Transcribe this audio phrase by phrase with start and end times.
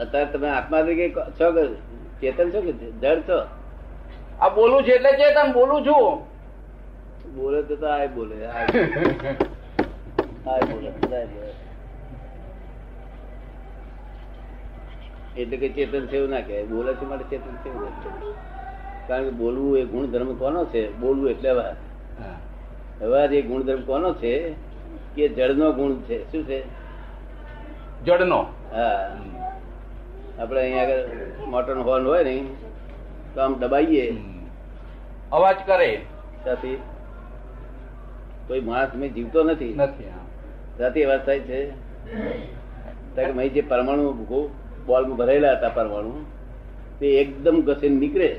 [0.00, 1.62] અત્યારે તમે આત્મા તરીકે છો કે
[2.20, 3.38] ચેતન છો કે જડ છો?
[4.40, 6.22] આ બોલું છે એટલે ચેતન બોલું છું.
[7.34, 8.66] બોલે તો તો આ બોલે આ
[10.70, 10.90] બોલે.
[15.36, 16.64] એટલે કે ચેતન છે એવું ના કહેવાય.
[16.64, 17.88] બોલે છે માટે ચેતન છે એવું
[19.08, 20.98] કારણ કે બોલવું એ ગુણધર્મ કોનો છે?
[20.98, 21.74] બોલવું એટલે અવાજ
[23.02, 24.54] અવાજ એ ગુણધર્મ કોનો છે?
[25.14, 26.32] કે જળનો ગુણ છે.
[26.32, 26.62] શું છે?
[28.04, 28.46] જડનો.
[28.72, 29.43] હા.
[30.38, 31.02] આપણે અહીંયા આગળ
[31.46, 32.36] મોટર હોર્ન હોય ને
[33.34, 34.06] તો આમ દબાઈએ.
[35.32, 35.90] અવાજ કરે.
[36.44, 36.76] ત્યાંથી
[38.46, 39.72] કોઈ માણસ મેં જીવતો નથી.
[40.76, 41.60] ત્યાંથી અવાજ થાય છે.
[43.14, 44.12] ત્યારે મેં જે પરમાણુ
[44.86, 46.24] બોલમાં ભરેલા હતા પરમાણુ
[47.00, 48.30] તે એકદમ ઘસીને નીકળે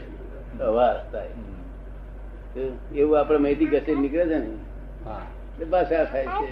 [0.61, 1.29] અવાજ થાય.
[2.95, 4.51] એવું આપણે મેથી ઘસીને નીકળે છે ને
[5.05, 5.21] હા.
[5.59, 6.49] બસ ભાષા થાય છે.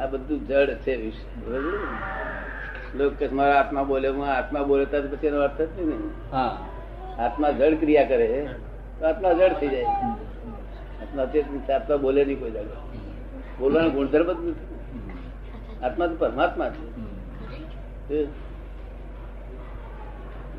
[0.00, 1.24] આ બધું જડ છે વિશે?
[2.94, 6.02] લોકો મારા આત્મા બોલે હું આત્મા બોલે તો પછી એનો અર્થ જ નહીં
[6.32, 6.56] હા.
[7.18, 8.26] આત્મા જડ ક્રિયા કરે
[9.00, 9.88] તો આત્મા જડ થઈ જાય.
[11.02, 11.24] આત્મા
[11.74, 12.76] આત્મા બોલે નહીં કોઈ જાગે
[13.60, 14.54] બોલવાનો ગુણધર્મ જ નથી.
[15.82, 16.70] આત્મા તો પરમાત્મા
[18.08, 18.26] છે.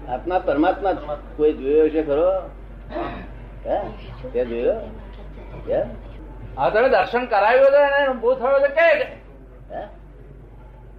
[0.10, 2.30] આત્મા પરમાત્મા છે કોઈ જોયો છે ખરો?
[3.66, 3.78] હે?
[4.34, 4.80] તે જોયો?
[6.58, 8.88] હા તમે દર્શન કરાવ્યું હતું એને બહુ થયો હતો કે
[9.72, 9.82] હે?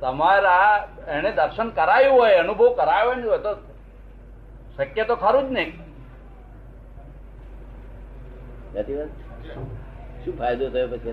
[0.03, 0.73] તમારા
[1.17, 3.53] એને દર્શન કરાયું હોય અનુભવ કરાયો નહીં હોય તો
[4.77, 5.65] શક્ય તો ખરું જ ને
[10.23, 11.13] શું ફાયદો થયો પછી?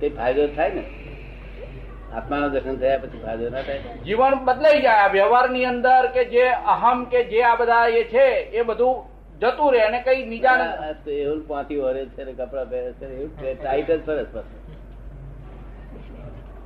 [0.00, 0.84] કઈ ફાયદો થાય ને?
[2.14, 3.80] આત્માના દર્શન થયા પછી ફાયદો ના થાય?
[4.04, 5.02] જીવન બદલાઈ જાય.
[5.02, 8.96] આ વ્યવહારની અંદર કે જે અહમ કે જે આ બધા એ છે એ બધું
[9.42, 10.56] જતું રહે અને કઈ બીજા
[11.14, 14.60] એવું પાંચી વરે છે કપડા પહેરે છે એવું ટાઈટ જ ફરસ પાછું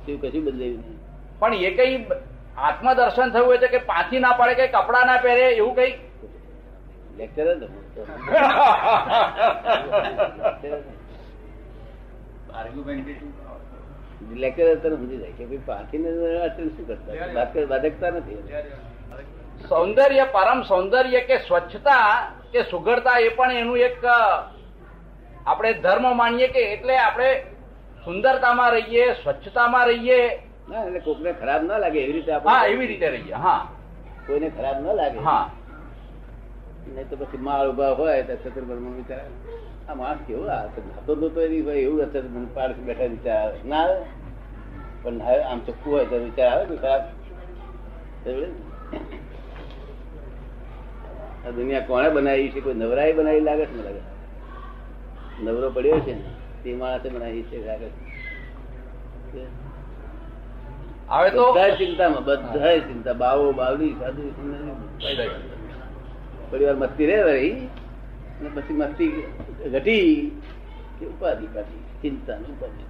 [0.05, 0.97] શું કશું બદલાયું નહીં.
[1.39, 1.95] પણ એ કઈ
[2.59, 5.93] આત્મદર્શન થયું હોય છે કે પાછી ના પડે કે કપડા ના પહેરે એવું કઈ?
[7.17, 7.63] લેક્ચર જ
[14.35, 16.09] લેક્ચર જ સમજી જાય કે ભાઈ પાંથીને
[16.45, 17.65] અડચણ શું કરતા?
[17.71, 18.37] બાધકતા નથી
[19.69, 22.09] સૌંદર્ય પરમ સૌંદર્ય કે સ્વચ્છતા
[22.53, 24.03] કે સુઘડતા એ પણ એનું એક
[25.45, 27.29] આપણે ધર્મ માનીએ કે એટલે આપણે
[28.05, 30.43] સુંદરતામાં રહીએ સ્વચ્છતામાં રહીએ.
[30.69, 33.67] ના એટલે કોકને ખરાબ ના લાગે એવી રીતે હા એવી રીતે રહીએ હા.
[34.27, 35.19] કોઈને ખરાબ ના લાગે.
[35.19, 35.49] હા.
[36.87, 39.19] નહીં તો પછી માળ ઊભા હોય તો ચતુર્ભરમાં વિચાર.
[39.89, 42.01] આ માણસ કેવું આ તો નાતો ધોતો એની હોય એવું
[42.35, 44.05] મને પાડે બેઠા વિચાર આવે ના આવે.
[45.03, 47.01] પણ ના- આમ ચોખ્ખું હોય તો વિચાર આવે કે ખરાબ.
[51.47, 52.59] આ દુનિયા કોણે બનાવી છે?
[52.61, 53.77] કોઈ નવરાય બનાવી લાગે છે?
[53.77, 54.01] ને લાગે.
[55.43, 56.38] નવરો પડ્યો છે ને?
[56.63, 57.57] તે માણસે બનાવી છે.
[57.67, 57.89] લાગે
[61.09, 64.29] હવે તો બધા ચિંતામાં બધા ચિંતા બાવો બાવડી સાધુ
[66.51, 67.51] થોડી મસ્તી રે વળી.
[68.39, 69.07] અને પછી મસ્તી
[69.71, 70.31] ઘટી.
[70.99, 72.83] કે ઉપાધિ પાછી ચિંતા ને ઉપાધિ.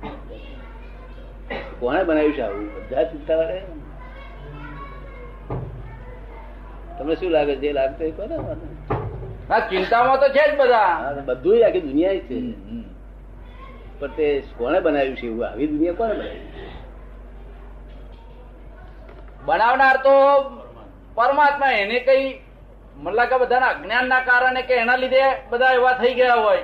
[1.79, 2.65] કોણે બનાવ્યું છે આવું?
[2.75, 3.61] બધા ચિંતા વાળે
[6.99, 7.55] તમને શું લાગે?
[7.55, 8.37] જે લાગતું એ કહો ને
[9.69, 11.13] ચિંતામાં તો છે જ બધા.
[11.25, 12.37] બધું આખી દુનિયા છે.
[13.99, 14.27] પણ તે
[14.57, 16.41] કોણે બનાવ્યું છે એવું આવી દુનિયા કોણે બનાવી
[19.45, 20.13] બનાવનાર તો
[21.15, 22.25] પરમાત્મા એને કઈ
[22.97, 26.63] મને કે બધાના અજ્ઞાન ના કારણે કે એના લીધે બધા એવા થઈ ગયા હોય.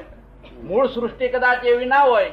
[0.63, 2.31] મૂળ સૃષ્ટિ કદાચ એવી ના હોય.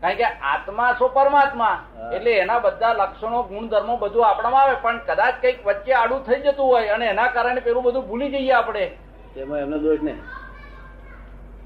[0.00, 1.76] કારણ કે આત્મા છો પરમાત્મા.
[2.12, 4.76] એટલે એના બધા લક્ષણો ગુણધર્મો બધું આપણામાં આવે.
[4.82, 8.52] પણ કદાચ કંઈક વચ્ચે આડું થઈ જતું હોય અને એના કારણે પેલું બધું ભૂલી જઈએ
[8.52, 8.84] આપણે.
[9.34, 10.20] તેમાં એમનો દોષ નહીં.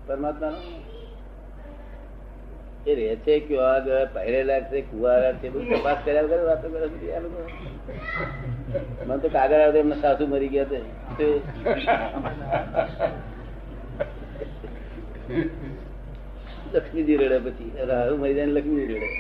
[0.07, 0.53] પરમાત્મા
[2.87, 6.89] એ રહે છે, કયો આગળ પહેરેલા છે, કુવારા છે, બધું તપાસ કર્યા વગર વાતો કરે
[6.89, 7.19] છે
[9.05, 11.41] મને તો કાગળ આવે એમના સાસુ મરી ગયા તે
[16.75, 17.73] લક્ષ્મીજી રડે પછી.
[17.87, 19.11] રાહુ મરી જાય લક્ષ્મીજી રડે.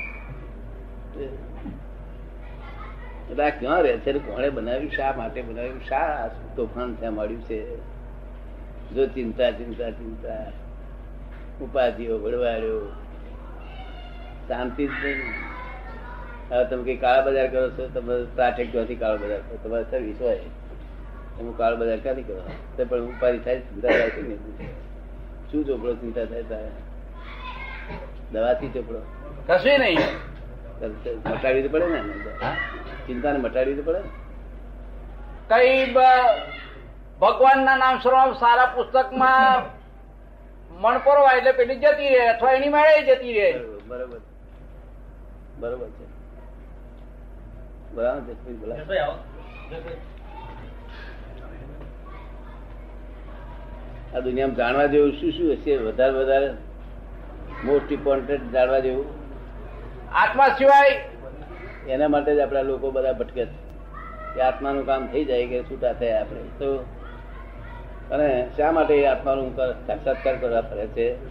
[3.30, 4.12] એટલે આ ક્યાં રહે છે?
[4.12, 4.90] કોણે બનાવ્યું?
[4.90, 5.80] શા માટે બનાવ્યું?
[5.88, 7.60] શા તોફાન ત્યાં મળ્યું છે?
[8.94, 10.52] જો ચિંતા ચિંતા ચિંતા.
[11.60, 12.80] ઉપાધિઓ વડવાડ્યો
[14.50, 15.18] શાંતિ જ નહીં.
[16.50, 19.56] હવે તમે કઈ કાળા બજાર કરો છો તમે પ્રાઠેક ક્યાંથી કાળો બજાર કરો.
[19.64, 20.38] તમારે સર્વિસ હોય
[21.36, 22.42] તમે કાળો બજાર ક્યાંથી કરો?
[22.76, 24.36] તો પણ ઉપાધિ થાય ચિંતા થાય છે ને
[25.50, 26.70] શું ચોપડો ચિંતા થાય તારે?
[28.32, 29.00] દવાથી ચોપડો
[29.48, 30.00] કશું નહીં.
[31.30, 32.00] મટાડવી તો પડે ને.
[32.08, 32.54] ચિંતા
[33.06, 34.10] ચિંતાને મટાડવી તો પડે ને.
[35.50, 35.78] કઈ
[37.20, 39.62] ભગવાનના નામ સર્વ સારા પુસ્તકમાં
[40.80, 43.48] મણ પરવા એટલે પેલી જતી રહે અથવા એની મેળે જતી રહે.
[43.88, 44.20] બરોબર.
[45.60, 46.06] બરોબર છે.
[47.94, 48.52] બરાબર છે
[48.82, 48.98] કોઈ
[54.14, 55.76] આ દુનિયામાં જાણવા જેવું શું શું હશે?
[55.76, 56.54] વધારે વધારે.
[57.64, 59.04] મોસ્ટ ઇમ્પોર્ટન્ટ જાણવા જેવું.
[60.12, 61.04] આત્મા સિવાય
[61.88, 63.70] એના માટે જ આપણા લોકો બધા ભટકે છે.
[64.34, 66.40] કે આત્માનું કામ થઈ જાય કે છૂટા થયા આપણે.
[66.40, 66.76] તો
[68.10, 71.28] અને શા માટે આત્માનું સાક્ષાત્કાર કરવા ફરે છે?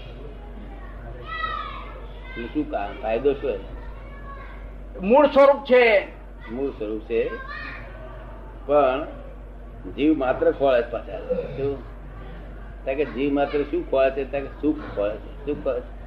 [2.54, 3.02] શું કામ?
[3.02, 3.79] ફાયદો શું?
[5.02, 6.08] મૂળ સ્વરૂપ છે.
[6.52, 7.32] મૂળ સ્વરૂપ છે.
[8.66, 9.06] પણ
[9.96, 14.24] જીવ માત્ર ખોળે છે પાછા કે જીવ માત્ર શું ખોળે છે?
[14.24, 15.46] કે સુખ ખોળે છે.
[15.46, 16.00] સુખ ખોળે છે?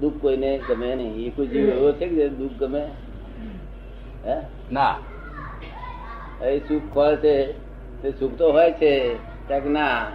[0.00, 1.26] દુઃખ કોઈને ગમે નહીં.
[1.26, 2.90] એ કોઈ જીવ એવો છે કે દુઃખ ગમે?
[4.24, 4.36] હે?
[4.72, 4.96] ના.
[6.42, 7.54] એ સુખ ખોળે છે.
[8.02, 9.16] તે સુખ તો હોય છે.
[9.48, 10.06] ત્યાં કે ના.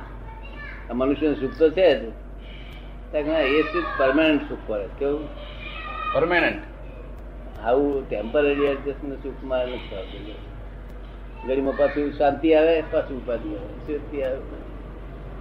[0.90, 2.12] આ મનુષ્યનું સુખ તો છે જ.
[3.12, 5.28] ત્યાં કે ના એ સુખ પરમાનન્ટ સુખ ખોળે કેવું?
[6.14, 6.71] પરમેનન્ટ
[7.64, 11.48] આવું ટેમ્પરરી એડજસ્ટમેન્ટ સુખમાં નથી થતું.
[11.48, 13.68] ગરીમાં પાછું શાંતિ આવે પાછું ઉપાધિ આવે.
[13.68, 14.38] શાંતિ આવે.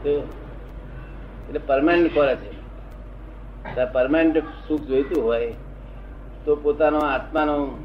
[0.03, 0.11] તો
[1.49, 2.61] એટલે પરમાનન્ટ ખોરા છે.
[3.93, 5.55] પરમાનન્ટ સુખ જોઈતું હોય
[6.45, 7.85] તો પોતાનો આત્માનો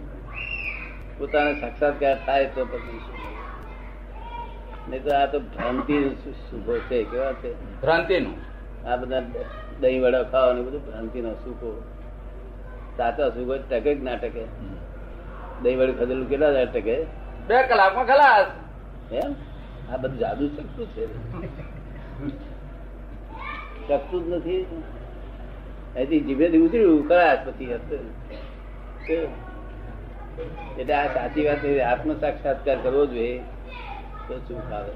[1.18, 3.16] પોતાનો સાક્ષાત્કાર થાય તો પછી સુખ
[4.90, 6.10] નહીં તો આ તો ભ્રાંતિ
[6.50, 7.04] સુખો છે.
[7.04, 7.82] કેવા છે?
[7.82, 8.34] ભ્રાંતિનું.
[8.88, 9.24] આ બધા
[9.82, 11.84] દહીં વડા ખાવાનું બધું ભ્રાંતિનો સુખો.
[12.98, 14.44] સાચા સુખો ટકે જ ના ટકે?
[15.64, 17.04] દહીં વડે ખાધેલું કેટલા હજાર ટકે?
[17.48, 18.48] બે કલાકમાં ખલાસ.
[19.14, 19.36] એમ?
[19.94, 21.06] આ બધું જાદુ શકતું છે.
[23.88, 24.84] શકતું જ નથી.
[25.96, 27.74] અહીંથી જીભેથી ઉતર્યું ખરાશ પછી.
[30.80, 33.44] એટલે આ સાચી વાત આત્મ સાક્ષાત્કાર કરવો જોઈએ
[34.28, 34.92] તો સુખ આવે